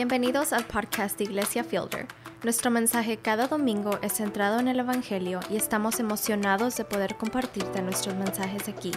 [0.00, 2.06] Bienvenidos al podcast de Iglesia Fielder.
[2.42, 7.82] Nuestro mensaje cada domingo es centrado en el Evangelio y estamos emocionados de poder compartirte
[7.82, 8.92] nuestros mensajes aquí.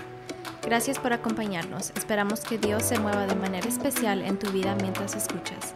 [0.62, 1.90] Gracias por acompañarnos.
[1.98, 5.76] Esperamos que Dios se mueva de manera especial en tu vida mientras escuchas.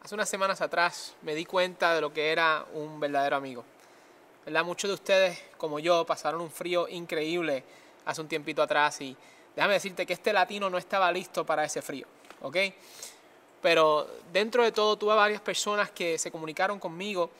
[0.00, 3.66] Hace unas semanas atrás me di cuenta de lo que era un verdadero amigo.
[4.46, 4.64] ¿Verdad?
[4.64, 7.64] Muchos de ustedes, como yo, pasaron un frío increíble
[8.06, 9.14] hace un tiempito atrás y
[9.54, 12.06] déjame decirte que este latino no estaba listo para ese frío,
[12.42, 12.56] ¿ok?
[13.60, 17.30] Pero dentro de todo tuve varias personas que se comunicaron conmigo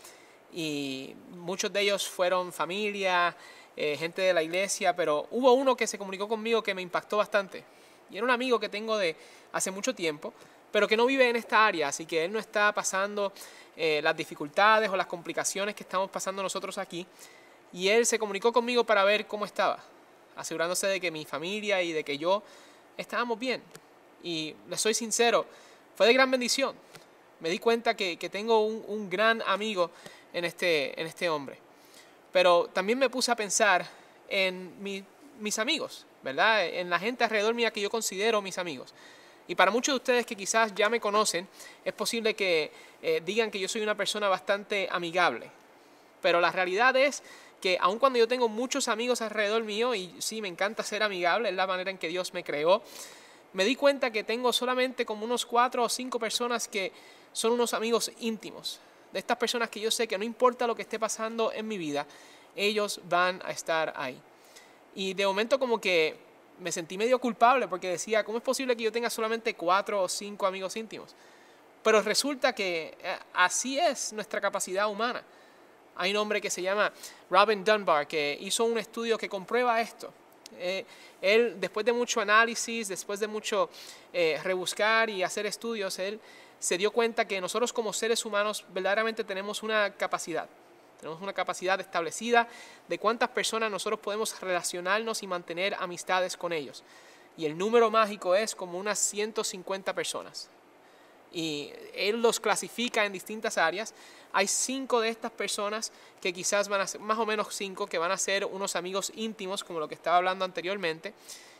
[0.53, 3.37] y muchos de ellos fueron familia,
[3.77, 7.19] eh, gente de la iglesia, pero hubo uno que se comunicó conmigo que me impactó
[7.19, 7.63] bastante.
[8.11, 9.15] Y era un amigo que tengo de
[9.53, 10.33] hace mucho tiempo,
[10.73, 13.33] pero que no vive en esta área, así que él no está pasando
[13.77, 17.07] eh, las dificultades o las complicaciones que estamos pasando nosotros aquí.
[17.73, 19.79] Y él se comunicó conmigo para ver cómo estaba,
[20.37, 22.43] asegurándose de que mi familia y de que yo
[22.97, 23.63] estábamos bien.
[24.23, 25.47] Y le soy sincero,
[25.97, 26.75] fue de gran bendición.
[27.41, 29.91] Me di cuenta que, tengo un, gran amigo
[30.33, 31.59] en este, en este hombre.
[32.33, 33.87] Pero también me puse a pensar
[34.29, 35.05] en
[35.41, 36.67] mis amigos, ¿verdad?
[36.67, 38.93] En la gente alrededor mía que yo considero mis amigos.
[39.49, 41.49] Y para muchos de ustedes que quizás ya me conocen,
[41.85, 42.71] es posible que
[43.03, 45.51] eh, digan que yo soy una persona bastante amigable.
[46.21, 47.23] Pero la realidad es
[47.61, 51.49] que aun cuando yo tengo muchos amigos alrededor mío, y sí, me encanta ser amigable,
[51.49, 52.83] es la manera en que Dios me creó,
[53.53, 56.93] me di cuenta que tengo solamente como unos cuatro o cinco personas que
[57.33, 58.81] son unos amigos íntimos.
[59.13, 61.79] De estas personas que yo sé que no importa lo que esté pasando en mi
[61.79, 62.07] vida,
[62.55, 64.21] ellos van a estar ahí.
[64.95, 66.17] Y de momento como que
[66.59, 70.09] me sentí medio culpable porque decía, ¿cómo es posible que yo tenga solamente cuatro o
[70.09, 71.15] cinco amigos íntimos?
[71.83, 75.23] Pero resulta que eh, así es nuestra capacidad humana.
[75.97, 76.93] Hay un hombre que se llama
[77.31, 80.13] Robin Dunbar que hizo un estudio que comprueba esto.
[80.59, 80.85] Eh,
[81.21, 83.71] él, después de mucho análisis, después de mucho
[84.13, 86.21] eh, rebuscar y hacer estudios, él
[86.59, 90.49] se dio cuenta que nosotros como seres humanos verdaderamente tenemos una capacidad.
[91.01, 92.49] Tenemos una capacidad establecida
[92.89, 96.83] de cuántas personas nosotros podemos relacionarnos y mantener amistades con ellos.
[97.37, 100.51] Y el número mágico es como unas 150 personas.
[101.33, 103.95] Y él los clasifica en distintas áreas.
[104.33, 107.99] Hay cinco de estas personas que quizás van a ser, más o menos cinco, que
[107.99, 111.15] van a ser unos amigos íntimos, como lo que estaba hablando anteriormente.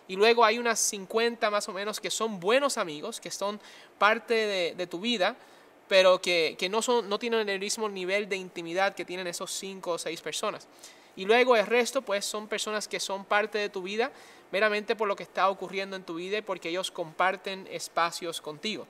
[0.09, 3.61] Y luego hay unas 50 más o menos que son buenos amigos, que son
[3.99, 5.37] parte de, tu vida,
[5.87, 9.93] pero que, no, son, no tienen el mismo nivel de intimidad que tienen esos cinco
[9.93, 10.67] o seis personas.
[11.15, 14.11] Y luego el resto, pues son personas que son parte de tu vida
[14.51, 18.87] meramente por lo que está ocurriendo en tu vida y porque ellos comparten espacios contigo.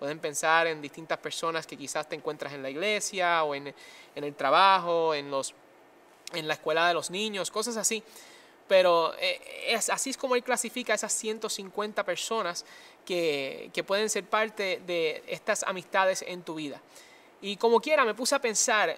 [0.00, 3.74] Pueden pensar en distintas personas que quizás te encuentras en la iglesia o en,
[4.14, 5.52] el trabajo, en, los,
[6.32, 8.02] en la escuela de los niños, cosas así.
[8.66, 9.38] Pero eh,
[9.68, 12.64] es, así es como él clasifica a esas 150 personas
[13.04, 16.80] que, pueden ser parte de estas amistades en tu vida.
[17.42, 18.96] Y como quiera, me puse a pensar,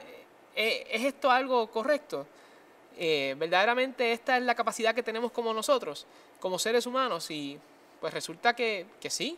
[0.55, 2.29] eh, ¿es esto algo correcto?
[2.97, 6.07] Eh, verdaderamente esta es la capacidad que tenemos como nosotros,
[6.39, 7.59] como seres humanos, y
[8.01, 9.37] pues resulta que, que sí,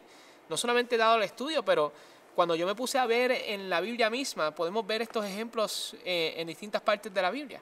[0.48, 1.92] no solamente dado el estudio, pero
[2.34, 6.46] cuando yo me puse a ver en la Biblia misma, podemos ver estos ejemplos en
[6.46, 7.60] distintas partes de la Biblia.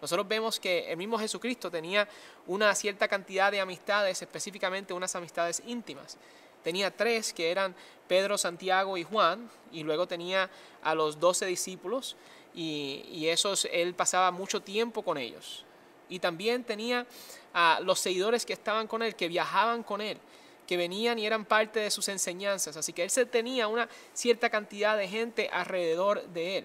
[0.00, 2.08] Nosotros vemos que el mismo Jesucristo tenía
[2.46, 6.18] una cierta cantidad de amistades, específicamente unas amistades íntimas.
[6.62, 7.74] Tenía tres que eran
[8.08, 10.50] Pedro, Santiago y Juan, y luego tenía
[10.82, 12.16] a los doce discípulos,
[12.54, 15.64] y, esos él pasaba mucho tiempo con ellos.
[16.08, 17.06] Y también tenía
[17.52, 20.18] a los seguidores que estaban con él, que viajaban con él,
[20.66, 22.76] que venían y eran parte de sus enseñanzas.
[22.76, 26.64] Así que él se tenía una cierta cantidad de gente alrededor de él.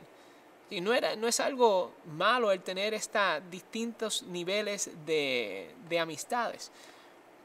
[0.69, 6.71] Y no, era, no es algo malo el tener estos distintos niveles de, de amistades,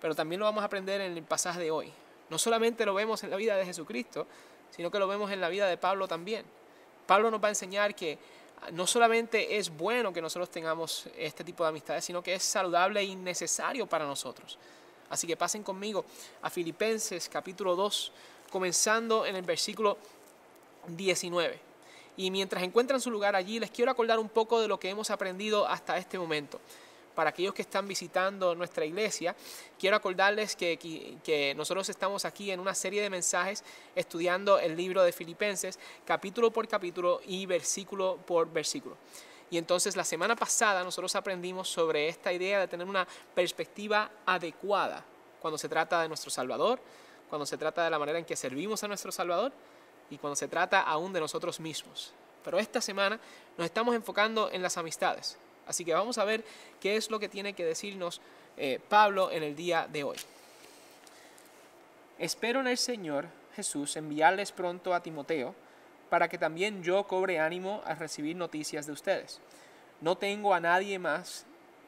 [0.01, 1.93] pero también lo vamos a aprender en el pasaje de hoy.
[2.31, 4.29] No solamente lo vemos en la vida de Jesucristo,
[4.71, 6.45] sino que lo vemos en la vida de Pablo también.
[7.07, 8.19] Pablo nos va a enseñar que
[8.73, 13.03] no solamente es bueno que nosotros tengamos este tipo de amistades, sino que es saludable
[13.03, 14.59] y necesario para nosotros.
[15.11, 16.05] Así que pasen conmigo
[16.43, 18.13] a Filipenses capítulo 2,
[18.51, 19.99] comenzando en el versículo
[20.89, 21.61] 19.
[22.17, 25.11] Y mientras encuentran su lugar allí, les quiero acordar un poco de lo que hemos
[25.11, 26.61] aprendido hasta este momento.
[27.15, 29.35] Para aquellos que están visitando nuestra iglesia,
[29.79, 30.79] quiero acordarles que,
[31.23, 33.65] que, nosotros estamos aquí en una serie de mensajes
[33.95, 38.97] estudiando el libro de Filipenses, capítulo por capítulo y versículo por versículo.
[39.51, 45.05] Y entonces la semana pasada nosotros aprendimos sobre esta idea de tener una perspectiva adecuada
[45.41, 46.81] cuando se trata de nuestro Salvador,
[47.29, 49.53] cuando se trata de la manera en que servimos a nuestro Salvador
[50.11, 52.13] y cuando se trata aún de nosotros mismos.
[52.45, 53.19] Pero esta semana
[53.57, 55.37] nos estamos enfocando en las amistades.
[55.67, 56.45] Así que vamos a ver
[56.81, 58.21] qué es lo que tiene que decirnos
[58.57, 60.17] eh, Pablo en el día de hoy.
[62.19, 65.55] Espero en el Señor Jesús enviarles pronto a Timoteo,
[66.11, 69.41] para que también yo cobre ánimo al recibir noticias de ustedes.
[70.01, 71.47] No tengo a nadie más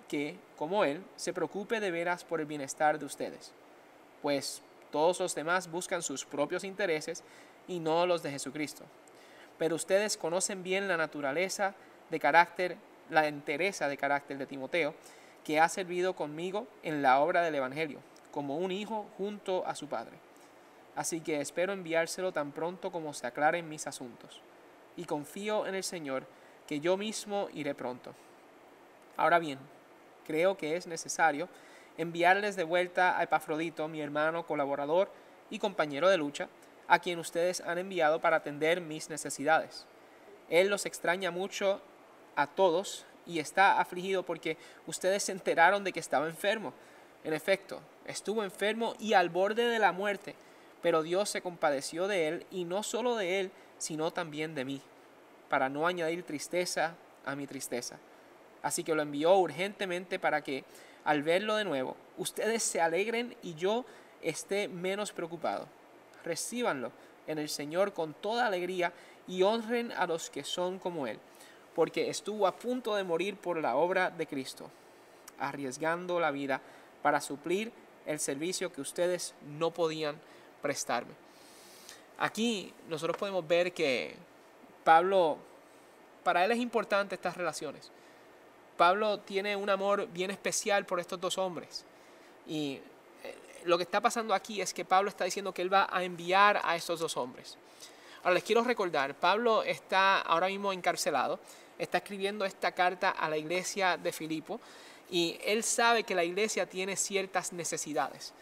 [0.08, 3.52] que, como él, se preocupe de veras por el bienestar de ustedes,
[4.22, 7.22] pues todos los demás buscan sus propios intereses
[7.66, 8.84] y no los de Jesucristo.
[9.58, 11.74] Pero ustedes conocen bien la naturaleza
[12.10, 12.76] de carácter,
[13.10, 14.94] la entereza de carácter de Timoteo,
[15.44, 18.00] que ha servido conmigo en la obra del Evangelio,
[18.30, 20.27] como un hijo junto a su padre.
[20.94, 24.42] Así que espero enviárselo tan pronto como se aclaren mis asuntos.
[24.96, 26.26] Y confío en el Señor
[26.66, 28.14] que yo mismo iré pronto.
[29.16, 29.58] Ahora bien,
[30.26, 31.48] creo que es necesario
[31.96, 35.10] enviarles de vuelta a Epafrodito, mi hermano, colaborador
[35.50, 36.48] y compañero de lucha,
[36.86, 39.86] a quien ustedes han enviado para atender mis necesidades.
[40.48, 41.80] Él los extraña mucho
[42.36, 44.56] a todos y está afligido porque
[44.86, 46.72] ustedes se enteraron de que estaba enfermo.
[47.24, 50.34] En efecto, estuvo enfermo y al borde de la muerte,
[50.82, 54.80] pero Dios se compadeció de él y no solo de él, sino también de mí,
[55.48, 56.94] para no añadir tristeza
[57.24, 57.98] a mi tristeza.
[58.62, 60.64] Así que lo envió urgentemente para que
[61.04, 63.84] al verlo de nuevo, ustedes se alegren y yo
[64.22, 65.66] esté menos preocupado.
[66.24, 66.92] Recíbanlo
[67.26, 68.92] en el Señor con toda alegría
[69.26, 71.18] y honren a los que son como Él,
[71.74, 74.70] porque estuvo a punto de morir por la obra de Cristo,
[75.38, 76.60] arriesgando la vida
[77.02, 77.72] para suplir
[78.06, 80.16] el servicio que ustedes no podían
[80.60, 81.12] prestarme.
[82.18, 84.16] Aquí nosotros podemos ver que
[84.84, 85.38] Pablo,
[86.24, 87.90] para él es importante estas relaciones.
[88.76, 91.84] Pablo tiene un amor bien especial por estos dos hombres.
[92.46, 92.80] Y
[93.24, 96.02] eh, lo que está pasando aquí es que Pablo está diciendo que él va a
[96.02, 97.58] enviar a estos dos hombres.
[98.22, 101.38] Ahora les quiero recordar, Pablo está ahora mismo encarcelado,
[101.78, 104.60] está escribiendo esta carta a la iglesia de Filipo
[105.10, 108.32] y él sabe que la iglesia tiene ciertas necesidades.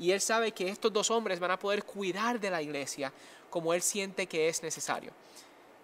[0.00, 3.12] Y él sabe que estos dos hombres van a poder cuidar de la iglesia
[3.50, 5.12] como él siente que es necesario.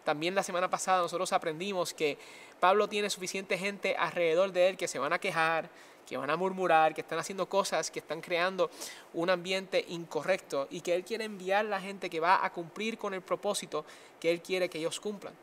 [0.05, 2.17] También la semana pasada nosotros aprendimos que
[2.59, 5.69] Pablo tiene suficiente gente alrededor de él que se van a quejar,
[6.07, 8.71] que van a murmurar, que están haciendo cosas, que están creando
[9.13, 13.13] un ambiente incorrecto y que él quiere enviar la gente que va a cumplir con
[13.13, 13.85] el propósito
[14.19, 15.35] que él quiere que ellos cumplan.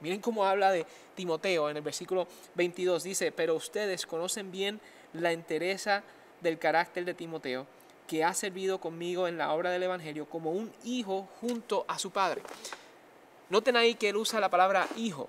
[0.00, 3.02] Miren cómo habla de Timoteo en el versículo 22.
[3.02, 4.80] Dice, pero ustedes conocen bien
[5.12, 6.02] la entereza
[6.40, 7.66] del carácter de Timoteo,
[8.08, 12.10] que ha servido conmigo en la obra del Evangelio como un hijo junto a su
[12.10, 12.42] padre.
[13.50, 15.28] Noten ahí que él usa la palabra hijo.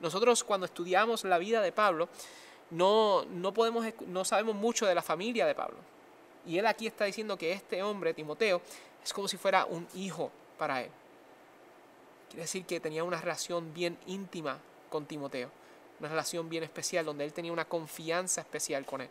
[0.00, 2.08] Nosotros cuando estudiamos la vida de Pablo,
[2.70, 5.78] no, no, podemos, no sabemos mucho de la familia de Pablo.
[6.46, 8.60] Y él aquí está diciendo que este hombre, Timoteo,
[9.02, 10.90] es como si fuera un hijo para él.
[12.28, 14.58] Quiere decir que tenía una relación bien íntima
[14.90, 15.50] con Timoteo,
[15.98, 19.08] una relación bien especial, donde él tenía una confianza especial con él.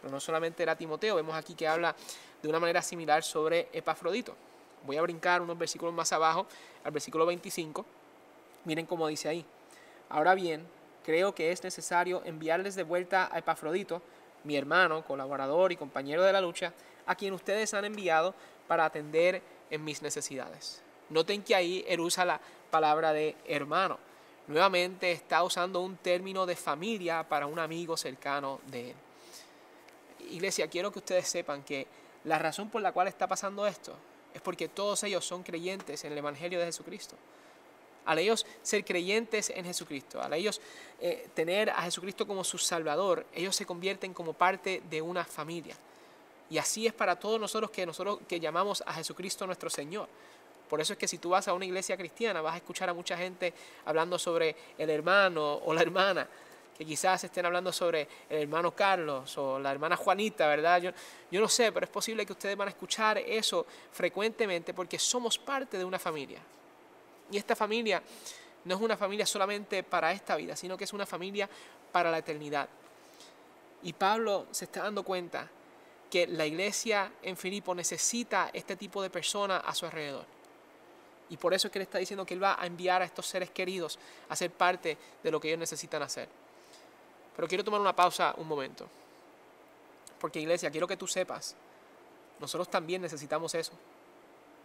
[0.00, 1.94] Pero no solamente era Timoteo, vemos aquí que habla
[2.42, 4.36] de una manera similar sobre Epafrodito.
[4.86, 6.46] Voy a brincar unos versículos más abajo,
[6.84, 7.84] al versículo 25.
[8.64, 9.44] Miren cómo dice ahí.
[10.10, 10.66] Ahora bien,
[11.04, 14.02] creo que es necesario enviarles de vuelta a Epafrodito,
[14.44, 16.72] mi hermano, colaborador y compañero de la lucha,
[17.06, 18.34] a quien ustedes han enviado
[18.68, 20.82] para atender en mis necesidades.
[21.10, 22.40] Noten que ahí él usa la
[22.70, 23.98] palabra de hermano.
[24.46, 28.96] Nuevamente está usando un término de familia para un amigo cercano de él.
[30.30, 31.86] Iglesia, quiero que ustedes sepan que
[32.24, 33.94] la razón por la cual está pasando esto
[34.32, 37.16] es porque todos ellos son creyentes en el Evangelio de Jesucristo.
[38.04, 40.60] Al ellos ser creyentes en Jesucristo, al ellos
[41.00, 45.76] eh, tener a Jesucristo como su Salvador, ellos se convierten como parte de una familia.
[46.50, 50.08] Y así es para todos nosotros que nosotros que llamamos a Jesucristo nuestro Señor.
[50.68, 52.94] Por eso es que si tú vas a una iglesia cristiana vas a escuchar a
[52.94, 53.54] mucha gente
[53.84, 56.28] hablando sobre el hermano o la hermana,
[56.76, 60.82] que quizás estén hablando sobre el hermano Carlos o la hermana Juanita, ¿verdad?
[61.30, 65.38] Yo, no sé, pero es posible que ustedes van a escuchar eso frecuentemente porque somos
[65.38, 66.40] parte de una familia.
[67.30, 68.02] Y esta familia
[68.64, 71.48] no es una familia solamente para esta vida, sino que es una familia
[71.92, 72.68] para la eternidad.
[73.82, 75.48] Y Pablo se está dando cuenta
[76.10, 80.26] que la iglesia en Filipo necesita este tipo de personas a su alrededor.
[81.30, 83.26] Y por eso es que él está diciendo que él va a enviar a estos
[83.26, 86.28] seres queridos a ser parte de lo que ellos necesitan hacer.
[87.36, 88.86] Pero quiero tomar una pausa un momento.
[90.20, 91.54] Porque iglesia, quiero que tú sepas,
[92.40, 93.72] nosotros también necesitamos eso.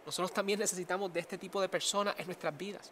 [0.06, 2.90] Nosotros también necesitamos de este tipo de personas en nuestras vidas.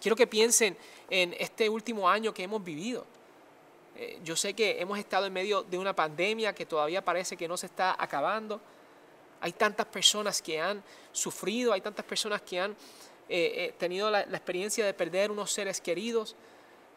[0.00, 0.76] Quiero que piensen
[1.08, 3.04] en este último año que hemos vivido.
[3.96, 7.48] Eh, yo sé que hemos estado en medio de una pandemia que todavía parece que
[7.48, 8.60] no se está acabando.
[9.40, 10.82] Hay tantas personas que han
[11.12, 12.76] sufrido, hay tantas personas que han eh,
[13.28, 16.34] eh, tenido la experiencia de perder unos seres queridos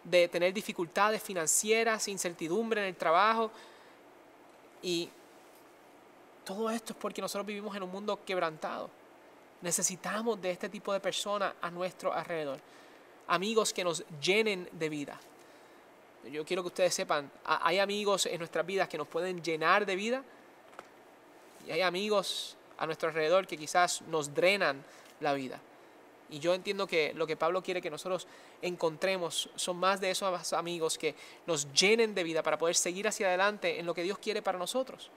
[0.04, 3.52] de tener dificultades financieras, incertidumbre en el trabajo.
[4.82, 5.10] Y
[6.44, 8.90] todo esto es porque nosotros vivimos en un mundo quebrantado.
[9.62, 12.60] Necesitamos de este tipo de personas a nuestro alrededor.
[13.28, 15.20] Amigos que nos llenen de vida.
[16.32, 19.96] Yo quiero que ustedes sepan, hay amigos en nuestras vidas que nos pueden llenar de
[19.96, 20.24] vida
[21.68, 24.84] y hay amigos a nuestro alrededor que quizás nos drenan
[25.20, 25.60] la vida.
[26.30, 28.27] Y yo entiendo que lo que Pablo quiere que nosotros
[28.62, 31.15] encontremos son más de esos amigos que
[31.46, 34.58] nos llenen de vida para poder seguir hacia adelante en lo que Dios quiere para
[34.58, 35.10] nosotros.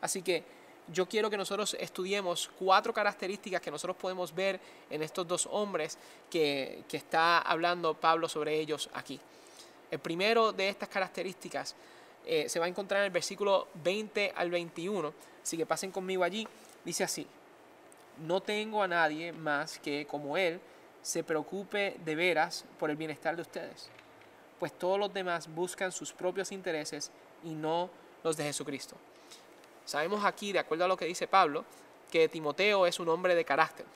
[0.00, 0.44] Así que
[0.92, 5.98] yo quiero que nosotros estudiemos cuatro características que nosotros podemos ver en estos dos hombres
[6.30, 9.20] que, está hablando Pablo sobre ellos aquí.
[9.90, 11.74] El primero de estas características
[12.26, 16.24] eh, se va a encontrar en el versículo 20 al 21, así que pasen conmigo
[16.24, 16.46] allí.
[16.84, 17.26] Dice así,
[18.20, 20.60] no tengo a nadie más que como Él
[21.02, 23.90] se preocupe de veras por el bienestar de ustedes,
[24.58, 27.10] pues todos los demás buscan sus propios intereses
[27.44, 27.90] y no
[28.24, 28.96] los de Jesucristo.
[29.84, 31.64] Sabemos aquí, de acuerdo a lo que dice Pablo,
[32.10, 33.86] que Timoteo es un hombre de carácter.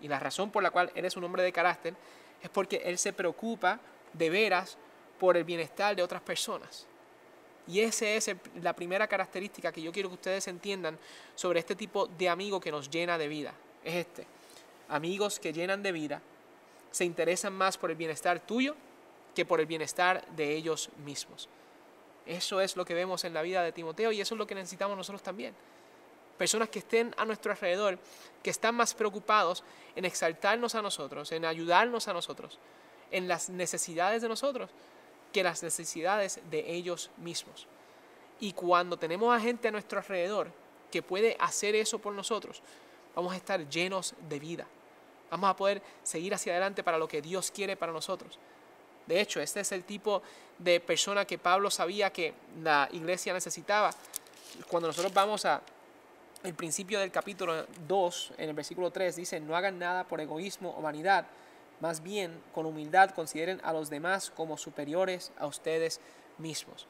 [0.00, 1.94] Y la razón por la cual él es un hombre de carácter
[2.40, 3.80] es porque él se preocupa
[4.12, 4.78] de veras
[5.18, 6.86] por el bienestar de otras personas.
[7.68, 8.30] Y esa es
[8.62, 10.98] la primera característica que yo quiero que ustedes entiendan
[11.34, 13.52] sobre este tipo de amigo que nos llena de vida.
[13.84, 14.26] Es este.
[14.88, 16.22] Amigos que llenan de vida
[16.90, 18.74] se interesan más por el bienestar tuyo
[19.34, 21.48] que por el bienestar de ellos mismos.
[22.26, 24.54] Eso es lo que vemos en la vida de Timoteo y eso es lo que
[24.54, 25.54] necesitamos nosotros también.
[26.38, 27.98] Personas que estén a nuestro alrededor,
[28.42, 29.62] que están más preocupados
[29.94, 32.58] en exaltarnos a nosotros, en ayudarnos a nosotros,
[33.10, 34.70] en las necesidades de nosotros,
[35.32, 37.66] que las necesidades de ellos mismos.
[38.40, 40.50] Y cuando tenemos a gente a nuestro alrededor
[40.90, 42.62] que puede hacer eso por nosotros,
[43.14, 44.66] vamos a estar llenos de vida.
[45.30, 48.38] Vamos a poder seguir hacia adelante para lo que Dios quiere para nosotros.
[49.06, 50.22] De hecho, este es el tipo
[50.58, 53.90] de persona que Pablo sabía que la iglesia necesitaba.
[54.68, 55.62] Cuando nosotros vamos a
[56.44, 60.74] el principio del capítulo 2, en el versículo 3, dice, no hagan nada por egoísmo
[60.78, 61.26] o vanidad,
[61.80, 66.00] más bien, con humildad consideren a los demás como superiores a ustedes
[66.38, 66.86] mismos.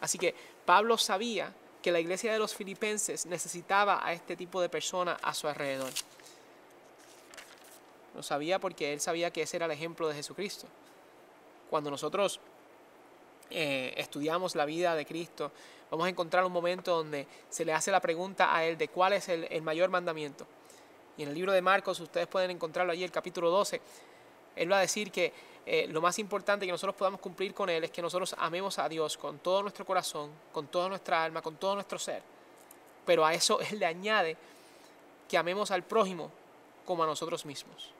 [0.00, 0.34] Así que
[0.64, 5.34] Pablo sabía que la iglesia de los filipenses necesitaba a este tipo de persona a
[5.34, 5.92] su alrededor.
[8.14, 10.66] Lo sabía porque él sabía que ese era el ejemplo de Jesucristo.
[11.70, 12.40] Cuando nosotros
[13.50, 15.50] eh, estudiamos la vida de Cristo,
[15.90, 19.14] vamos a encontrar un momento donde se le hace la pregunta a él de cuál
[19.14, 20.46] es el, el mayor mandamiento.
[21.16, 23.80] Y en el libro de Marcos, ustedes pueden encontrarlo allí, el capítulo 12,
[24.56, 25.32] él va a decir que
[25.64, 28.88] eh, lo más importante que nosotros podamos cumplir con Él es que nosotros amemos a
[28.88, 32.22] Dios con todo nuestro corazón, con toda nuestra alma, con todo nuestro ser.
[33.06, 34.36] Pero a eso Él le añade
[35.28, 36.30] que amemos al prójimo
[36.84, 37.92] como a nosotros mismos.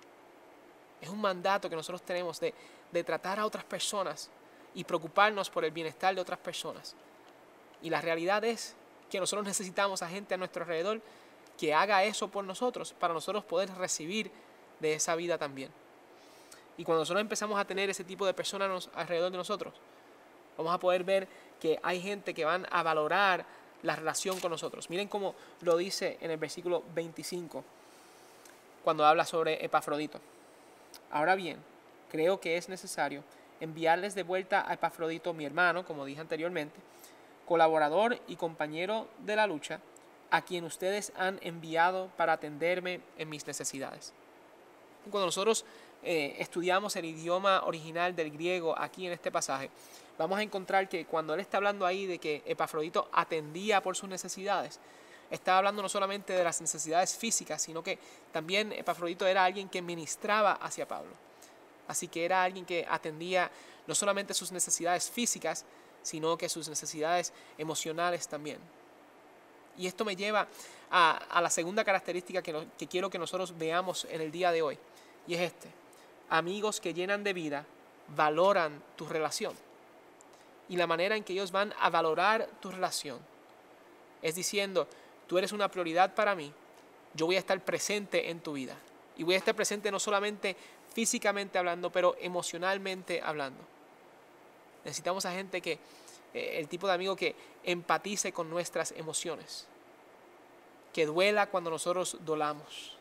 [1.00, 2.52] Es un mandato que nosotros tenemos de,
[2.90, 4.28] de tratar a otras personas
[4.75, 6.97] y preocuparnos por el bienestar de otras personas.
[7.80, 8.75] Y la realidad es
[9.09, 11.00] que nosotros necesitamos a gente a nuestro alrededor
[11.59, 14.30] que haga eso por nosotros, para nosotros poder recibir
[14.80, 15.71] de esa vida también.
[16.76, 19.75] Y cuando nosotros empezamos a tener ese tipo de personas alrededor de nosotros,
[20.57, 21.29] vamos a poder ver
[21.61, 23.45] que hay gente que van a valorar
[23.83, 24.91] la relación con nosotros.
[24.91, 27.64] Miren cómo lo dice en el versículo 25,
[28.85, 30.21] cuando habla sobre Epafrodito.
[31.11, 31.59] Ahora bien,
[32.11, 33.23] creo que es necesario
[33.61, 36.81] enviarles de vuelta a Epafrodito, mi hermano, como dije anteriormente,
[37.47, 39.81] colaborador y compañero de la lucha,
[40.31, 44.12] a quien ustedes han enviado para atenderme en mis necesidades.
[45.11, 45.64] Cuando nosotros
[46.04, 49.71] eh, estudiamos el idioma original del griego aquí en este pasaje,
[50.18, 54.09] vamos a encontrar que cuando él está hablando ahí de que Epafrodito atendía por sus
[54.09, 54.80] necesidades,
[55.30, 58.00] está hablando no solamente de las necesidades físicas, sino que
[58.32, 61.12] también Epafrodito era alguien que ministraba hacia Pablo.
[61.87, 63.50] Así que era alguien que atendía
[63.87, 65.64] no solamente sus necesidades físicas,
[66.02, 68.59] sino que sus necesidades emocionales también.
[69.78, 70.49] Y esto me lleva
[70.90, 74.78] a, la segunda característica que quiero que nosotros veamos en el día de hoy,
[75.26, 75.81] y es este
[76.29, 77.67] amigos que llenan de vida
[78.17, 79.55] valoran tu relación.
[80.69, 83.19] Y la manera en que ellos van a valorar tu relación
[84.23, 84.87] es diciendo,
[85.26, 86.52] tú eres una prioridad para mí,
[87.14, 88.76] yo voy a estar presente en tu vida.
[89.17, 90.57] Y voy a estar presente no solamente
[90.95, 93.61] físicamente hablando, pero emocionalmente hablando.
[94.85, 95.73] Necesitamos a gente que,
[96.33, 99.67] eh, el tipo de amigo que empatice con nuestras emociones,
[100.93, 102.97] que duela cuando nosotros dolamos,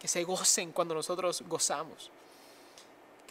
[0.00, 2.10] que se gocen cuando nosotros gozamos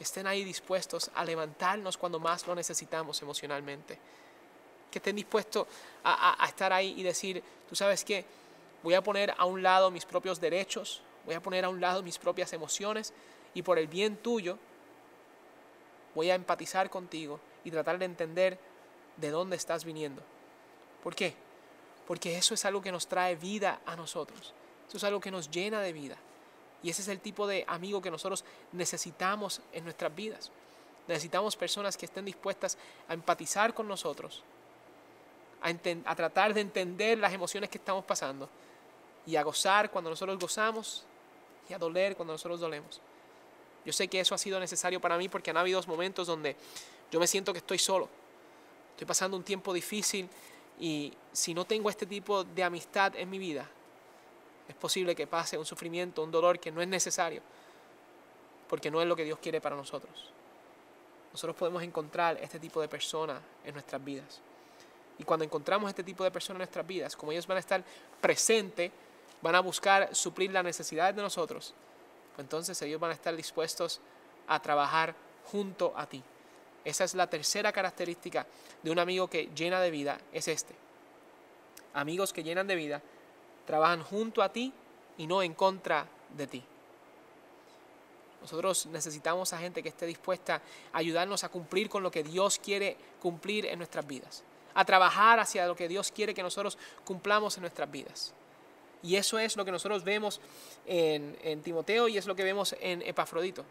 [0.01, 4.00] que estén ahí dispuestos a levantarnos cuando más lo necesitamos emocionalmente.
[4.89, 5.67] Que estén dispuestos
[6.03, 8.25] a, estar ahí y decir, tú sabes qué,
[8.81, 12.01] voy a poner a un lado mis propios derechos, voy a poner a un lado
[12.01, 13.13] mis propias emociones
[13.53, 14.58] y por el bien tuyo
[16.15, 18.58] voy a empatizar contigo y tratar de entender
[19.17, 20.24] de dónde estás viniendo.
[21.03, 21.36] ¿Por qué?
[22.08, 24.51] Porque eso es algo que nos trae vida a nosotros.
[24.88, 26.17] Esto es algo que nos llena de vida.
[26.83, 30.51] Y ese es el tipo de amigo que nosotros necesitamos en nuestras vidas.
[31.07, 34.43] Necesitamos personas que estén dispuestas a empatizar con nosotros,
[35.61, 38.50] a, tratar de entender las emociones que estamos pasando
[39.25, 41.03] y a gozar cuando nosotros gozamos
[41.69, 43.00] y a doler cuando nosotros dolemos.
[43.85, 46.55] Yo sé que eso ha sido necesario para mí porque han habido momentos donde
[47.11, 48.07] yo me siento que estoy solo.
[48.91, 50.29] Estoy pasando un tiempo difícil
[50.79, 53.67] y si no tengo este tipo de amistad en mi vida,
[54.71, 57.41] es posible que pase un sufrimiento, un dolor que no es necesario,
[58.69, 60.31] porque no es lo que Dios quiere para nosotros.
[61.33, 64.39] Nosotros podemos encontrar este tipo de personas en nuestras vidas.
[65.17, 67.83] Y cuando encontramos este tipo de personas en nuestras vidas, como ellos van a estar
[68.21, 68.91] presentes,
[69.41, 71.73] van a buscar suplir las necesidades de nosotros,
[72.33, 73.99] pues entonces ellos van a estar dispuestos
[74.47, 75.13] a trabajar
[75.51, 76.23] junto a ti.
[76.85, 78.47] Esa es la tercera característica
[78.81, 80.73] de un amigo que llena de vida, es este.
[81.93, 83.01] Amigos que llenan de vida
[83.65, 84.73] trabajan junto a ti
[85.17, 86.63] y no en contra de ti.
[88.41, 92.57] Nosotros necesitamos a gente que esté dispuesta a ayudarnos a cumplir con lo que Dios
[92.57, 97.55] quiere cumplir en nuestras vidas, a trabajar hacia lo que Dios quiere que nosotros cumplamos
[97.57, 98.33] en nuestras vidas.
[99.03, 100.41] Y eso es lo que nosotros vemos
[100.85, 103.63] en, Timoteo y es lo que vemos en Epafrodito.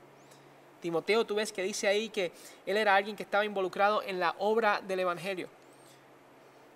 [0.81, 2.33] Timoteo, tú ves que dice ahí que
[2.65, 5.49] él era alguien que estaba involucrado en la obra del Evangelio.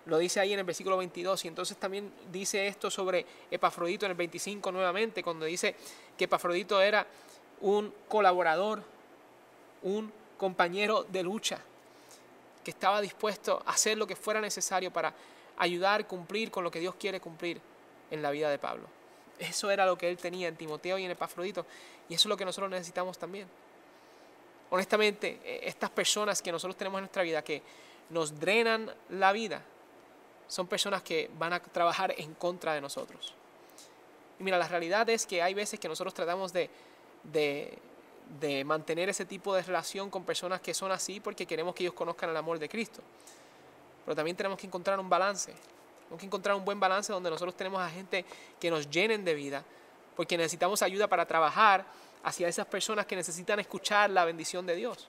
[0.05, 4.11] Lo dice ahí en el versículo 22 y entonces también dice esto sobre Epafrodito en
[4.11, 5.75] el 25 nuevamente, cuando dice
[6.17, 7.07] que Epafrodito era
[7.61, 8.83] un colaborador,
[9.81, 11.59] un compañero de lucha,
[12.63, 15.13] que estaba dispuesto a hacer lo que fuera necesario para
[15.57, 17.59] ayudar, cumplir con lo que Dios quiere cumplir
[18.11, 18.87] en la vida de Pablo.
[19.39, 21.65] Eso era lo que él tenía en Timoteo y en Epafrodito,
[22.09, 23.47] y eso es lo que nosotros necesitamos también.
[24.69, 27.61] Honestamente, e, estas personas que nosotros tenemos en nuestra vida, que
[28.09, 29.61] nos drenan la vida,
[30.47, 33.33] son personas que van a trabajar en contra de nosotros.
[34.39, 36.69] Y mira, la realidad es que hay veces que nosotros tratamos de,
[37.23, 37.77] de,
[38.39, 41.93] de, mantener ese tipo de relación con personas que son así porque queremos que ellos
[41.93, 43.01] conozcan el amor de Cristo.
[44.03, 45.53] Pero también tenemos que encontrar un balance.
[46.03, 48.25] Tenemos que encontrar un buen balance donde nosotros tenemos a gente
[48.59, 49.63] que nos llenen de vida,
[50.15, 51.85] porque necesitamos ayuda para trabajar
[52.23, 55.07] hacia esas personas que necesitan escuchar la bendición de Dios,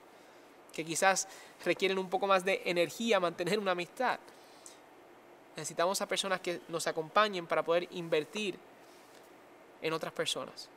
[0.73, 1.27] que quizás
[1.65, 4.19] requieren un poco más de energía mantener una amistad.
[5.57, 8.59] Necesitamos a personas que nos acompañen para poder invertir
[9.81, 10.69] en otras personas.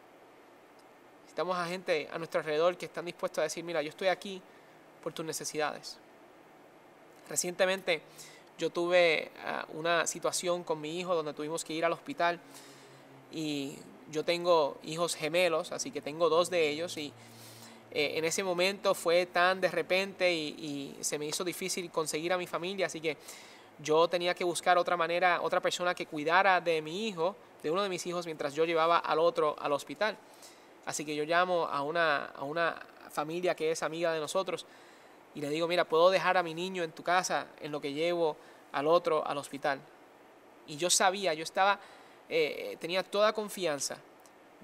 [1.25, 4.41] Necesitamos a gente a nuestro alrededor que están dispuestos a decir, mira, yo estoy aquí
[5.03, 5.99] por tus necesidades.
[7.29, 8.01] Recientemente
[8.57, 12.41] yo tuve ah, una situación con mi hijo donde tuvimos que ir al hospital
[13.31, 13.77] y
[14.11, 17.13] yo tengo hijos gemelos, así que tengo dos de ellos y
[17.91, 22.33] eh, en ese momento fue tan de repente y, y, se me hizo difícil conseguir
[22.33, 23.19] a mi familia, así que
[23.83, 27.83] yo tenía que buscar otra manera, otra persona que cuidara de mi hijo, de uno
[27.83, 30.17] de mis hijos, mientras yo llevaba al otro al hospital.
[30.87, 32.77] Así que yo llamo a una, a una
[33.11, 34.67] familia que es amiga de nosotros
[35.35, 37.93] y le digo, mira, puedo dejar a mi niño en tu casa en lo que
[37.93, 38.37] llevo
[38.73, 39.81] al otro al hospital.
[40.67, 41.79] Y yo sabía, yo estaba,
[42.29, 43.99] eh, tenía toda confianza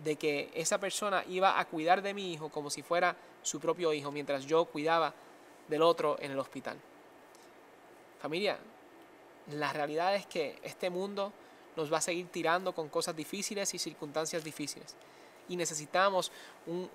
[0.04, 3.92] de que esa persona iba a cuidar de mi hijo como si fuera su propio
[3.92, 5.12] hijo, mientras yo cuidaba
[5.68, 6.76] del otro en el hospital.
[8.20, 8.58] Familia,
[9.52, 11.32] la realidad es que este mundo
[11.76, 14.96] nos va a seguir tirando con cosas difíciles y circunstancias difíciles.
[15.48, 16.32] Y necesitamos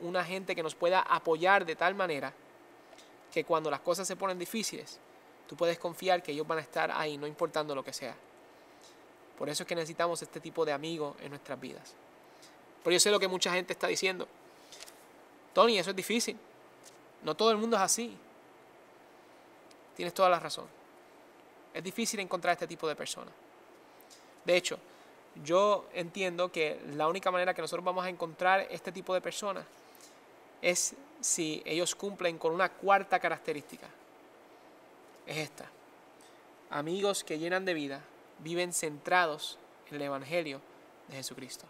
[0.02, 2.34] una gente que nos pueda apoyar de tal manera
[3.32, 5.00] que cuando las cosas se ponen difíciles,
[5.48, 8.16] tú puedes confiar que ellos van a estar ahí, no importando lo que sea.
[9.38, 11.96] Por eso es que necesitamos este tipo de amigos en nuestras vidas.
[12.84, 14.28] Pero yo sé lo que mucha gente está diciendo.
[15.54, 16.38] Tony, eso es difícil.
[17.24, 18.18] No todo el mundo es así.
[19.96, 20.81] Tienes toda la razón.
[21.74, 23.34] Es difícil encontrar este tipo de personas.
[24.46, 24.80] De hecho,
[25.44, 29.66] yo entiendo que la única manera que nosotros vamos a encontrar este tipo de personas
[30.62, 33.88] es si ellos cumplen con una cuarta característica.
[35.26, 35.70] Es esta.
[36.70, 38.02] Amigos que llenan de vida,
[38.40, 39.58] viven centrados
[39.90, 40.62] en el Evangelio
[41.08, 41.66] de Jesucristo.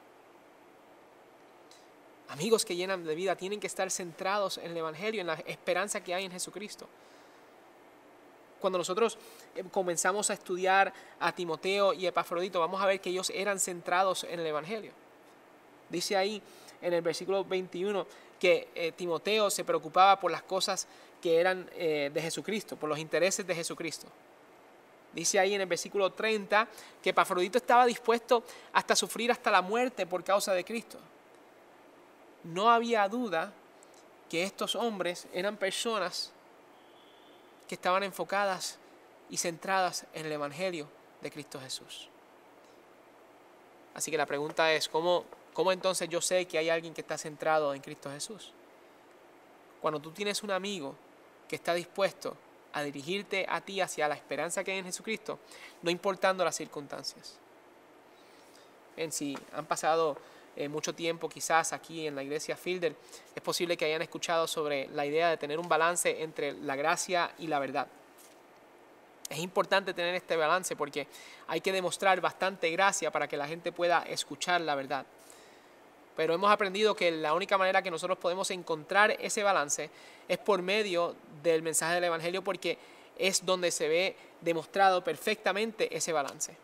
[2.30, 6.02] Amigos que llenan de vida tienen que estar centrados en el Evangelio, en la esperanza
[6.02, 6.88] que hay en Jesucristo.
[8.62, 9.18] Cuando nosotros
[9.56, 14.24] eh, comenzamos a estudiar a Timoteo y Epafrodito, vamos a ver que ellos eran centrados
[14.24, 14.92] en el Evangelio.
[15.90, 16.42] Dice ahí
[16.82, 18.06] en el versículo 21
[18.40, 20.88] que eh, Timoteo se preocupaba por las cosas
[21.22, 24.08] que eran eh, de Jesucristo, por los intereses de Jesucristo.
[25.14, 26.68] Dice ahí en el versículo 30
[27.04, 30.98] que Epafrodito estaba dispuesto hasta sufrir hasta la muerte por causa de Cristo.
[32.44, 33.54] No había duda
[34.30, 36.32] que estos hombres eran personas
[37.72, 38.78] que estaban enfocadas
[39.30, 40.90] y centradas en el Evangelio
[41.22, 42.10] de Cristo Jesús.
[43.94, 47.18] Así que la pregunta es, ¿cómo, ¿cómo entonces yo sé que hay alguien que está
[47.18, 48.52] centrado en Cristo Jesús?
[49.82, 50.98] Cuando tú tienes un amigo
[51.48, 52.36] que está dispuesto
[52.74, 55.40] a dirigirte a ti hacia la esperanza que hay en Jesucristo,
[55.82, 57.38] no importando las circunstancias.
[58.98, 60.18] En si han pasado
[60.56, 62.96] eh, mucho tiempo quizás aquí en la iglesia Fielder,
[63.34, 67.32] es posible que hayan escuchado sobre la idea de tener un balance entre la gracia
[67.40, 67.88] y la verdad.
[69.30, 71.08] Es importante tener este balance porque
[71.48, 75.06] hay que demostrar bastante gracia para que la gente pueda escuchar la verdad.
[76.18, 79.90] Pero hemos aprendido que la única manera que nosotros podemos encontrar ese balance
[80.28, 82.78] es por medio del mensaje del Evangelio porque
[83.18, 86.58] es donde se ve demostrado perfectamente ese balance.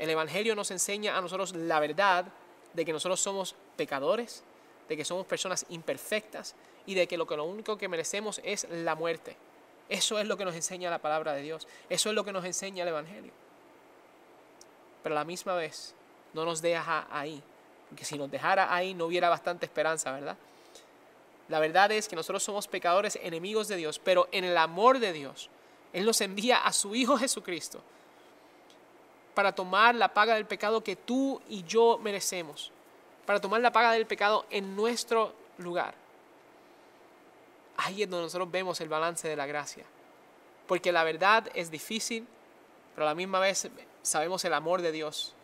[0.00, 2.24] El Evangelio nos enseña a nosotros la verdad
[2.72, 4.42] de que nosotros somos pecadores,
[4.88, 6.54] de que somos personas imperfectas
[6.86, 9.36] y de que lo, que lo único que merecemos es la muerte.
[9.90, 11.68] Eso es lo que nos enseña la palabra de Dios.
[11.90, 13.32] Eso es lo que nos enseña el Evangelio.
[15.02, 15.94] Pero a la misma vez
[16.32, 17.42] no nos deja ahí.
[17.90, 20.38] Porque si nos dejara ahí no hubiera bastante esperanza, ¿verdad?
[21.50, 25.12] La verdad es que nosotros somos pecadores enemigos de Dios, pero en el amor de
[25.12, 25.50] Dios,
[25.92, 27.82] Él nos envía a su Hijo Jesucristo
[29.34, 32.72] para tomar la paga del pecado que tú y yo merecemos,
[33.26, 35.94] para tomar la paga del pecado en nuestro lugar.
[37.76, 39.84] Ahí es donde nosotros vemos el balance de la gracia,
[40.66, 42.26] porque la verdad es difícil,
[42.94, 43.68] pero a la misma vez
[44.02, 45.34] sabemos el amor de Dios,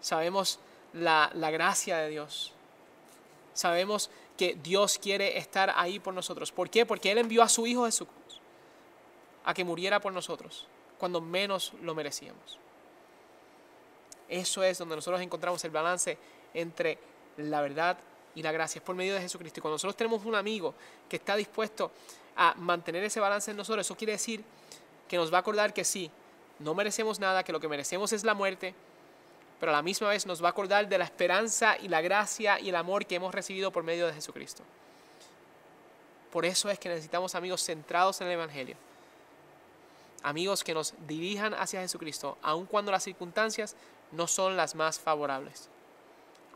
[0.00, 0.60] sabemos
[0.92, 2.54] la, la gracia de Dios,
[3.52, 6.52] sabemos que Dios quiere estar ahí por nosotros.
[6.52, 6.86] ¿Por qué?
[6.86, 8.08] Porque Él envió a su Hijo Jesús
[9.44, 10.66] a que muriera por nosotros
[10.98, 12.58] cuando menos lo merecíamos.
[14.28, 16.18] Eso es donde nosotros encontramos el balance
[16.54, 16.98] entre
[17.38, 17.98] la verdad
[18.34, 18.78] y la gracia.
[18.78, 19.60] Es por medio de Jesucristo.
[19.60, 20.74] Y cuando nosotros tenemos un amigo
[21.08, 21.90] que está dispuesto
[22.36, 24.44] a mantener ese balance en nosotros, eso quiere decir
[25.08, 26.10] que nos va a acordar que sí,
[26.58, 28.74] no merecemos nada, que lo que merecemos es la muerte,
[29.58, 32.60] pero a la misma vez nos va a acordar de la esperanza y la gracia
[32.60, 34.62] y el amor que hemos recibido por medio de Jesucristo.
[36.30, 38.76] Por eso es que necesitamos amigos centrados en el Evangelio.
[40.22, 43.74] Amigos que nos dirijan hacia Jesucristo, aun cuando las circunstancias
[44.12, 45.68] no son las más favorables.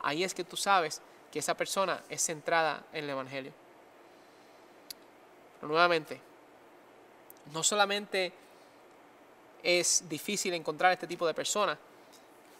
[0.01, 3.53] Ahí es que tú sabes que esa persona es centrada en el Evangelio.
[5.61, 6.19] Nuevamente,
[7.53, 8.33] no solamente
[9.63, 11.77] es difícil encontrar este tipo de persona,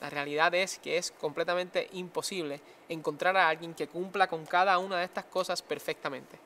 [0.03, 4.97] la realidad es que es completamente imposible encontrar a alguien que cumpla con cada una
[4.97, 6.37] de estas cosas perfectamente.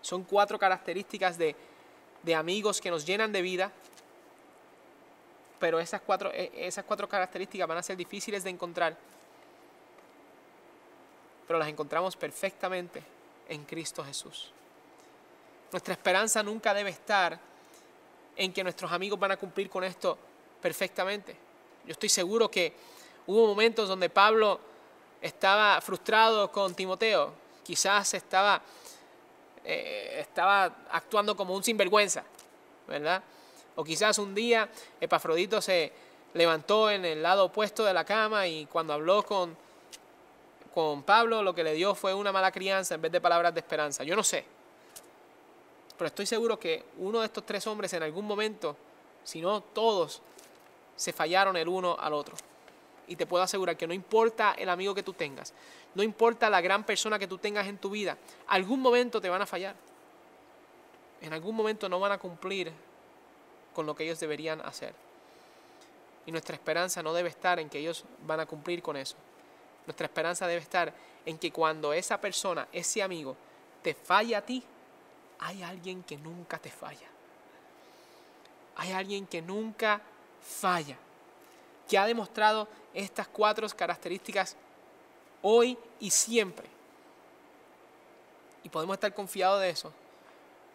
[0.00, 1.54] Son cuatro características de,
[2.24, 3.70] de amigos que nos llenan de vida,
[5.62, 8.96] pero esas cuatro, e, esas cuatro características van a ser difíciles de encontrar,
[11.46, 13.00] pero las encontramos perfectamente
[13.48, 14.50] en Cristo Jesús.
[15.70, 17.38] Nuestra esperanza nunca debe estar
[18.34, 20.18] en que nuestros amigos van a cumplir con esto
[20.60, 21.36] perfectamente.
[21.86, 22.74] Yo estoy seguro que
[23.28, 24.58] hubo momentos donde Pablo
[25.20, 28.60] estaba frustrado con Timoteo, quizás estaba,
[29.64, 32.24] eh, estaba actuando como un sinvergüenza,
[32.88, 33.22] ¿verdad?
[33.76, 34.68] O quizás un día
[35.00, 35.92] Epafrodito se
[36.34, 39.56] levantó en el lado opuesto de la cama y cuando habló con,
[40.74, 43.60] con Pablo lo que le dio fue una mala crianza en vez de palabras de
[43.60, 44.04] esperanza.
[44.04, 44.44] Yo no sé.
[45.96, 48.76] Pero estoy seguro que uno de estos tres hombres en algún momento,
[49.24, 50.22] si no todos,
[50.96, 52.34] se fallaron el uno al otro.
[53.06, 55.52] Y te puedo asegurar que no importa el amigo que tú tengas,
[55.94, 59.42] no importa la gran persona que tú tengas en tu vida, algún momento te van
[59.42, 59.74] a fallar.
[61.20, 62.72] En algún momento no van a cumplir
[63.72, 64.94] con lo que ellos deberían hacer.
[66.26, 69.16] Y nuestra esperanza no debe estar en que ellos van a cumplir con eso.
[69.86, 70.92] Nuestra esperanza debe estar
[71.26, 73.36] en que cuando esa persona, ese amigo,
[73.82, 74.62] te falla a ti,
[75.40, 77.08] hay alguien que nunca te falla.
[78.76, 80.00] Hay alguien que nunca
[80.40, 80.96] falla,
[81.88, 84.56] que ha demostrado estas cuatro características
[85.42, 86.68] hoy y siempre.
[88.62, 89.92] Y podemos estar confiados de eso,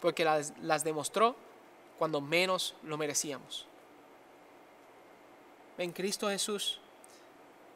[0.02, 1.36] porque las, las demostró
[1.98, 3.66] cuando menos lo merecíamos.
[5.78, 6.80] En Cristo Jesús,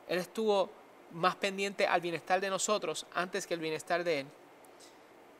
[0.07, 0.69] Él estuvo
[1.11, 4.27] más pendiente al bienestar de nosotros antes que el bienestar de Él.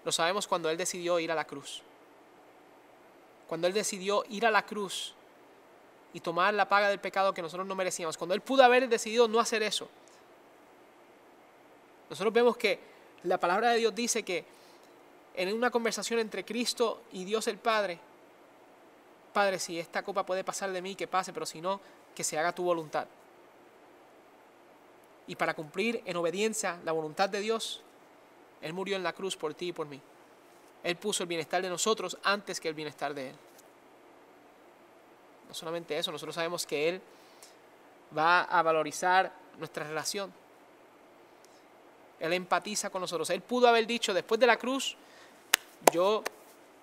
[0.04, 1.82] Lo sabemos cuando Él decidió ir a la cruz.
[3.48, 5.14] Cuando Él decidió ir a la cruz
[6.14, 8.18] y tomar la paga del pecado que nosotros no merecíamos.
[8.18, 9.88] Cuando Él pudo haber decidido no hacer eso.
[12.10, 12.80] Nosotros vemos que
[13.24, 14.44] la palabra de Dios dice que
[15.36, 18.00] en una conversación entre Cristo y Dios el Padre,
[19.34, 21.80] Padre, si esta copa puede pasar de mí, que pase, pero si no,
[22.14, 23.08] que se haga tu voluntad.
[25.28, 27.82] Y para cumplir en obediencia la voluntad de Dios,
[28.62, 30.02] Él murió en la cruz por ti y por mí.
[30.84, 33.36] Él puso el bienestar de nosotros antes que el bienestar de Él.
[35.48, 37.02] No solamente eso, nosotros sabemos que Él
[38.18, 40.34] va a valorizar nuestra relación.
[42.20, 43.30] Él empatiza con nosotros.
[43.30, 44.96] Él pudo haber dicho después de la cruz,
[45.92, 46.24] yo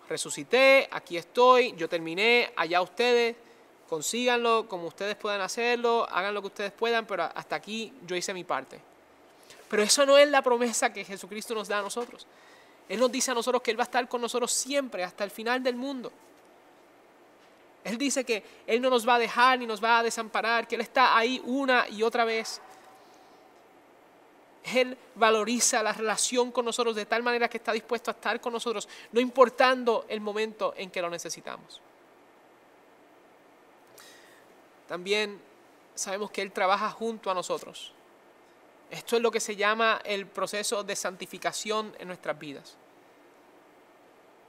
[0.08, 3.36] resucité, aquí estoy, yo terminé, allá ustedes,
[3.88, 8.34] consíganlo como ustedes puedan hacerlo, hagan lo que ustedes puedan, pero hasta aquí yo hice
[8.34, 8.80] mi parte.
[9.68, 12.26] Pero eso no es la promesa que Jesucristo nos da a nosotros.
[12.88, 15.30] Él nos dice a nosotros que Él va a estar con nosotros siempre, hasta el
[15.30, 16.10] final del mundo.
[17.84, 20.74] Él dice que Él no nos va a dejar ni nos va a desamparar, que
[20.74, 22.60] Él está ahí una y otra vez.
[24.64, 28.52] Él valoriza la relación con nosotros de tal manera que está dispuesto a estar con
[28.52, 31.80] nosotros, no importando el momento en que lo necesitamos.
[34.88, 35.40] También
[35.94, 37.92] sabemos que Él trabaja junto a nosotros.
[38.90, 42.76] Esto es lo que se llama el proceso de santificación en nuestras vidas.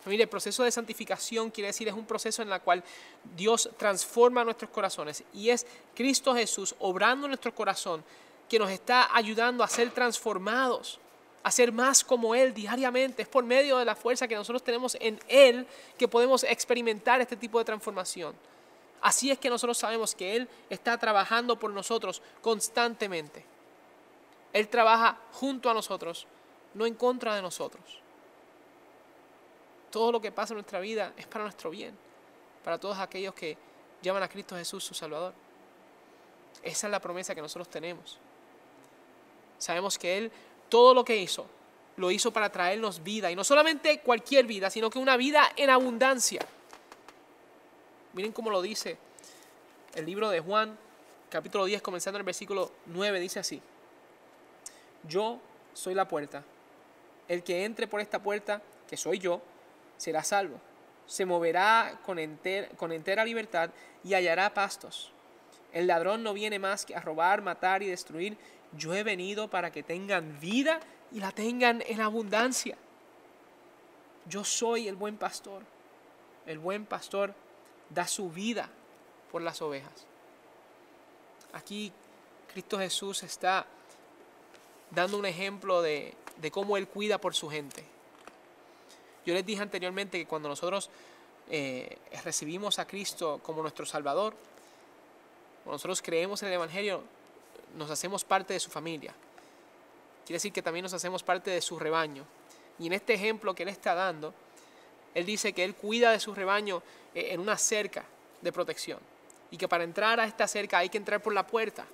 [0.06, 2.84] El proceso de santificación quiere decir es un proceso en el cual
[3.36, 8.04] Dios transforma nuestros corazones y es Cristo Jesús obrando en nuestro corazón
[8.50, 11.00] que nos está ayudando a ser transformados,
[11.44, 13.22] a ser más como Él diariamente.
[13.22, 15.66] Es por medio de la fuerza que nosotros tenemos en Él
[15.98, 18.36] que podemos experimentar este tipo de transformación.
[19.02, 23.46] Así es que nosotros sabemos que Él está trabajando por nosotros constantemente.
[24.52, 26.28] Él trabaja junto a nosotros,
[26.74, 27.84] no en contra de nosotros.
[29.92, 31.98] Todo lo que pasa en nuestra vida es para nuestro bien,
[32.64, 33.58] para todos aquellos que
[34.02, 35.34] llaman a Cristo Jesús su Salvador.
[36.62, 38.20] Esa es la promesa que nosotros tenemos.
[39.60, 40.32] Sabemos que Él,
[40.68, 41.46] todo lo que hizo,
[41.98, 45.70] lo hizo para traernos vida, y no solamente cualquier vida, sino que una vida en
[45.70, 46.42] abundancia.
[48.14, 48.98] Miren cómo lo dice
[49.94, 50.76] el libro de Juan,
[51.30, 53.62] capítulo 10, comenzando en el versículo 9, dice así
[55.08, 55.40] yo
[55.74, 56.44] soy la puerta.
[57.28, 59.42] El que entre por esta puerta, que soy yo,
[59.98, 60.60] será salvo.
[61.06, 62.18] Se moverá con,
[62.78, 63.70] con entera libertad
[64.04, 65.12] y hallará pastos.
[65.72, 68.38] El ladrón no viene más que a robar, matar y destruir.
[68.78, 70.80] Yo he venido para que tengan vida
[71.12, 72.78] y la tengan en abundancia.
[74.28, 75.64] Yo soy el buen pastor.
[76.46, 77.34] El buen pastor
[77.90, 78.70] da su vida
[79.32, 80.06] por las ovejas.
[81.54, 81.92] Aquí
[82.52, 83.66] Cristo Jesús está
[84.92, 86.16] dando un ejemplo de,
[86.52, 87.84] cómo Él cuida por su gente.
[89.26, 90.90] Yo les dije anteriormente que cuando nosotros
[91.50, 94.34] eh, recibimos a Cristo como nuestro Salvador,
[95.64, 97.04] cuando nosotros creemos en el Evangelio,
[97.78, 99.14] nos hacemos parte de su familia.
[100.26, 102.26] Quiere decir que también nos hacemos parte de su rebaño.
[102.78, 104.34] Y en este ejemplo que Él está dando,
[105.14, 106.82] Él dice que Él cuida de su rebaño
[107.16, 108.06] eh, en una cerca
[108.42, 109.00] de protección.
[109.52, 111.86] Y que para entrar a esta cerca hay que entrar por la puerta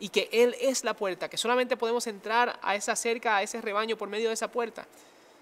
[0.00, 3.60] y que Él es la puerta, que solamente podemos entrar a esa cerca, a ese
[3.60, 4.86] rebaño por medio de esa puerta.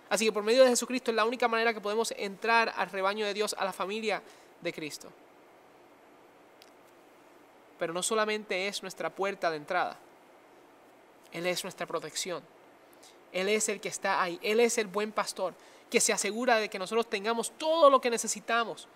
[0.09, 3.26] Así que por medio de Jesucristo es la única manera que podemos entrar al rebaño
[3.26, 4.22] de Dios, a la familia
[4.61, 5.09] de Cristo.
[7.78, 9.98] Pero no solamente es nuestra puerta de entrada,
[11.32, 12.42] Él es nuestra protección.
[13.32, 15.54] Él es el que está ahí, Él es el buen pastor,
[15.90, 18.88] que se asegura de que nosotros tengamos todo lo que necesitamos.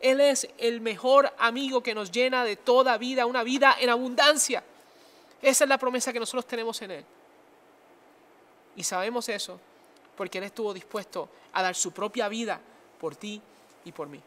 [0.00, 4.62] Él es el mejor amigo que nos llena de toda vida, una vida en abundancia.
[5.40, 7.04] Esa es la promesa que nosotros tenemos en Él.
[8.76, 9.58] Y sabemos eso
[10.16, 12.60] porque Él estuvo dispuesto a dar su propia vida
[13.00, 13.40] por ti
[13.84, 14.20] y por mí.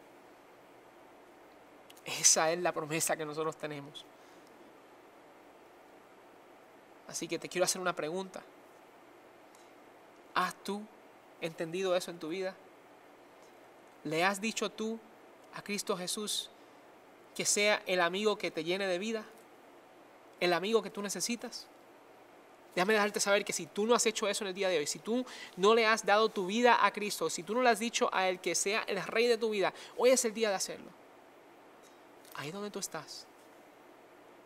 [2.20, 4.04] Esa es la promesa que nosotros tenemos.
[7.08, 8.42] Así que te quiero hacer una pregunta.
[10.34, 10.82] ¿Has tú
[11.40, 12.54] entendido eso en tu vida?
[14.04, 14.98] ¿Le has dicho tú
[15.54, 16.50] a Cristo Jesús
[17.34, 19.24] que sea el amigo que te llene de vida?
[20.40, 21.66] el amigo que tú necesitas.
[22.74, 24.86] Déjame dejarte saber que si tú no has hecho eso en el día de hoy,
[24.86, 27.80] si tú no le has dado tu vida a Cristo, si tú no le has
[27.80, 30.54] dicho a Él que sea el rey de tu vida, hoy es el día de
[30.54, 30.90] hacerlo.
[32.38, 33.26] Ahí donde tú estás,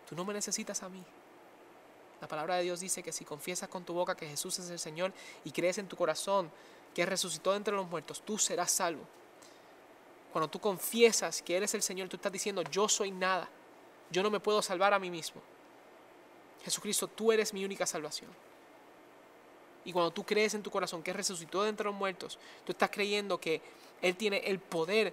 [0.08, 1.04] tú no me necesitas a mí.
[2.22, 4.78] La palabra de Dios dice que si confiesas con tu boca que Jesús es el
[4.78, 5.12] Señor
[5.44, 6.50] y crees en tu corazón
[6.94, 9.02] que resucitó entre los muertos, tú serás salvo.
[10.32, 13.50] Cuando tú confiesas que Él es el Señor, tú estás diciendo, yo soy nada,
[14.10, 15.42] yo no me puedo salvar a mí mismo.
[16.64, 18.30] Jesucristo, tú eres mi única salvación.
[19.84, 22.88] Y cuando tú crees en tu corazón que resucitó de entre los muertos, tú estás
[22.88, 23.60] creyendo que
[24.00, 25.12] Él tiene el poder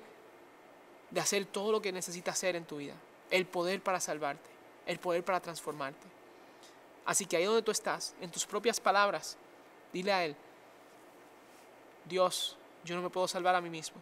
[1.12, 2.94] de hacer todo lo que necesita hacer en tu vida.
[3.32, 4.50] El poder para salvarte,
[4.86, 6.08] el poder para transformarte.
[7.06, 9.38] Así que ahí donde tú estás, en tus propias palabras,
[9.92, 10.36] dile a Él,
[12.06, 14.02] Dios, yo no me puedo salvar a mí mismo.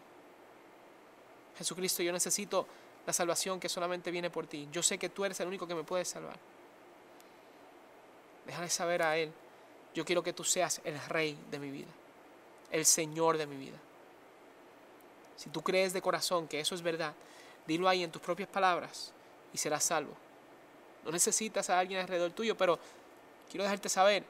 [1.56, 2.66] Jesucristo, yo necesito
[3.06, 4.68] la salvación que solamente viene por ti.
[4.70, 6.38] Yo sé que tú eres el único que me puede salvar.
[8.46, 9.32] Déjale saber a Él,
[9.94, 11.88] yo quiero que tú seas el rey de mi vida,
[12.70, 13.78] el Señor de mi vida.
[15.38, 17.14] Si tú crees de corazón que eso es verdad,
[17.64, 19.12] dilo ahí en tus propias palabras
[19.52, 20.12] y serás salvo.
[21.04, 22.76] No necesitas a alguien alrededor tuyo, pero
[23.48, 24.24] quiero dejarte saber,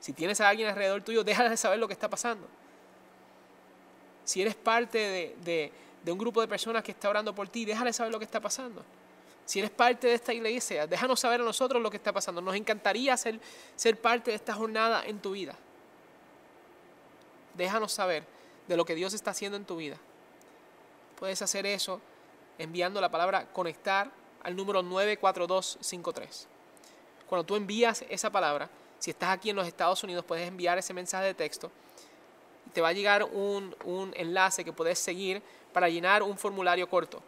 [0.00, 2.48] si tienes a alguien alrededor tuyo, déjale saber lo que está pasando.
[4.24, 7.92] Si eres parte de, de un grupo de personas que está orando por ti, déjale
[7.92, 8.82] saber lo que está pasando.
[9.44, 12.40] Si eres parte de esta iglesia, déjanos saber a nosotros lo que está pasando.
[12.40, 13.38] Nos encantaría ser,
[13.76, 15.54] ser parte de esta jornada en tu vida.
[17.54, 18.24] Déjanos saber
[18.66, 19.96] de lo que Dios está haciendo en tu vida.
[21.20, 22.00] Puedes hacer eso
[22.58, 24.10] enviando la palabra conectar
[24.42, 26.48] al número 94253.
[27.28, 30.94] Cuando tú envías esa palabra, si estás aquí en los Estados Unidos, puedes enviar ese
[30.94, 31.70] mensaje de texto.
[32.72, 35.42] Te va a llegar un, un enlace que puedes seguir
[35.74, 37.22] para llenar un formulario corto.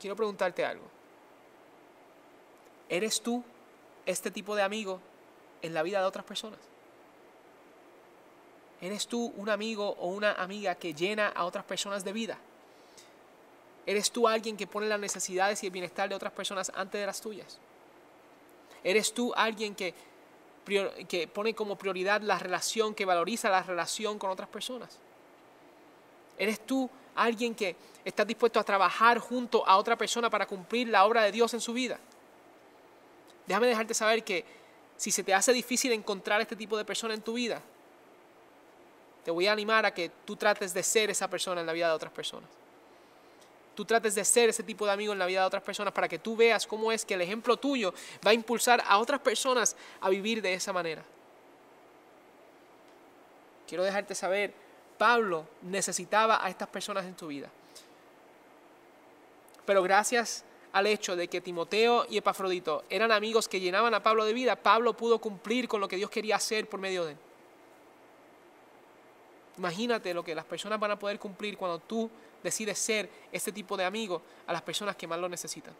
[0.00, 0.84] quiero preguntarte algo.
[2.88, 3.42] ¿Eres tú
[4.04, 5.00] este tipo de amigo
[5.62, 6.58] en la vida de otras personas?
[8.84, 12.36] ¿Eres tú un amigo o una amiga que llena a otras personas de vida?
[13.86, 17.06] ¿Eres tú alguien que pone las necesidades y el bienestar de otras personas antes de
[17.06, 17.58] las tuyas?
[18.82, 19.94] ¿Eres tú alguien que,
[21.08, 24.98] que pone como prioridad la relación, que valoriza la relación con otras personas?
[26.36, 31.06] ¿Eres tú alguien que está dispuesto a trabajar junto a otra persona para cumplir la
[31.06, 31.98] obra de Dios en su vida?
[33.46, 34.44] Déjame dejarte saber que
[34.98, 37.62] si se te hace difícil encontrar este tipo de persona en tu vida,
[39.24, 41.88] te voy a animar a que tú trates de ser esa persona en la vida
[41.88, 42.48] de otras personas.
[43.74, 46.08] Tú trates de ser ese tipo de amigo en la vida de otras personas para
[46.08, 47.92] que tú veas cómo es que el ejemplo tuyo
[48.24, 51.02] va a impulsar a otras personas a vivir de esa manera.
[53.66, 54.52] Quiero dejarte saber
[54.98, 57.50] Pablo necesitaba a estas personas en su vida.
[59.66, 64.24] Pero gracias al hecho de que Timoteo y Epafrodito eran amigos que llenaban a Pablo
[64.24, 67.18] de vida, Pablo pudo cumplir con lo que Dios quería hacer por medio de él.
[69.58, 72.10] Imagínate lo que las personas van a poder cumplir cuando tú
[72.42, 75.74] decides ser este tipo de amigo a las personas que más lo necesitan.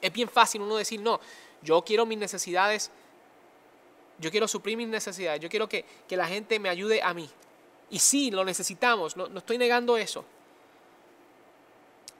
[0.00, 1.20] Es bien fácil uno decir, no,
[1.62, 2.90] yo quiero mis necesidades,
[4.18, 7.28] yo quiero suplir mis necesidades, yo quiero que, que la gente me ayude a mí.
[7.90, 10.24] Y sí, lo necesitamos, no, estoy negando eso.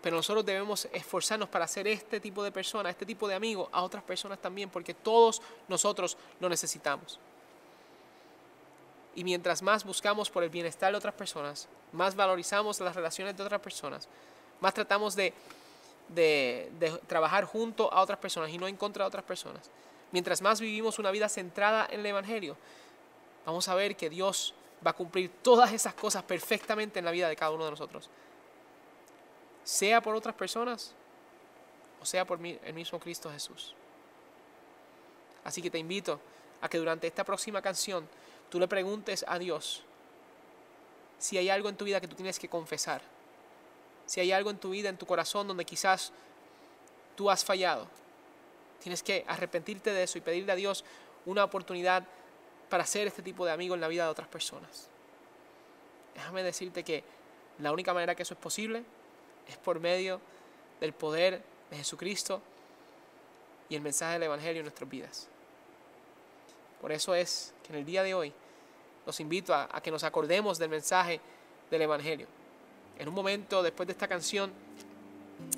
[0.03, 3.83] Pero nosotros debemos esforzarnos para ser este tipo de persona, este tipo de amigo a
[3.83, 7.19] otras personas también, porque todos nosotros lo necesitamos.
[9.15, 13.43] Y mientras más buscamos por el bienestar de otras personas, más valorizamos las relaciones de
[13.43, 14.09] otras personas,
[14.61, 15.33] más tratamos de,
[17.07, 19.71] trabajar junto a otras personas y no en contra de otras personas.
[20.11, 22.57] Mientras más vivimos una vida centrada en el Evangelio,
[23.47, 27.29] vamos a ver que Dios va a cumplir todas esas cosas perfectamente en la vida
[27.29, 28.11] de cada uno de nosotros.
[29.65, 30.95] Sea por otras personas
[32.05, 33.75] o sea por el mismo Cristo Jesús.
[35.43, 36.21] Así que te invito
[36.61, 38.07] a que durante esta próxima canción
[38.55, 39.83] tú le preguntes a Dios
[41.19, 43.03] si hay algo en tu vida que tú tienes que confesar.
[44.07, 46.13] Si hay algo en tu vida, en tu corazón, donde quizás
[47.17, 47.89] tú has fallado.
[48.81, 50.85] Tienes que arrepentirte de eso y pedirle a Dios
[51.27, 52.07] una oportunidad
[52.71, 54.89] para ser este tipo de amigo en la vida de otras personas.
[56.15, 57.03] Déjame decirte que
[57.59, 58.85] la única manera que eso es posible
[59.49, 60.21] es por medio
[60.81, 61.43] del poder
[61.73, 62.41] de Jesucristo
[63.69, 65.29] y el mensaje del Evangelio en nuestras vidas.
[66.81, 68.33] Por eso es que en el día de hoy
[69.07, 71.21] los invito a, que nos acordemos del mensaje
[71.71, 72.27] del Evangelio.
[72.99, 74.53] En un momento después de esta canción,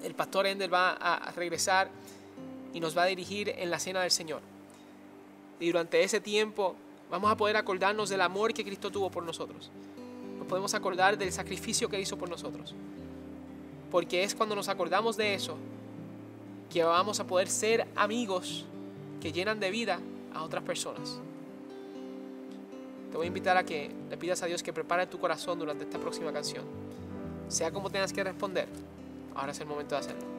[0.02, 1.90] el pastor Ender va a regresar
[2.72, 4.40] y nos va a dirigir en la cena del Señor.
[5.60, 6.76] Y durante ese tiempo
[7.10, 9.70] Vamos a poder acordarnos del amor que Cristo tuvo por nosotros.
[10.38, 12.74] Nos podemos acordar del sacrificio que hizo por nosotros.
[13.90, 15.56] Porque es cuando nos acordamos de eso
[16.72, 18.64] que vamos a poder ser amigos
[19.20, 20.00] que llenan de vida
[20.34, 21.20] a otras personas.
[23.16, 25.84] Te voy a invitar a que le pidas a Dios que prepare tu corazón durante
[25.84, 26.66] esta próxima canción.
[27.48, 28.68] sea como tengas que responder,
[29.34, 30.35] ahora es el momento de hacerlo.